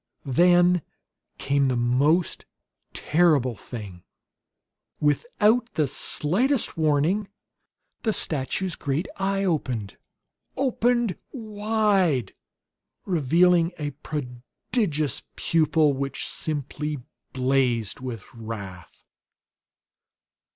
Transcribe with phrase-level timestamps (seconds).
[0.25, 0.81] Then
[1.37, 2.47] came the most
[2.91, 4.01] terrible thing.
[4.99, 7.27] Without the slightest warning
[8.01, 9.97] the statue's great eye opened!
[10.57, 12.33] Opened wide,
[13.05, 16.97] revealing a prodigious pupil which simply
[17.31, 19.03] blazed with wrath!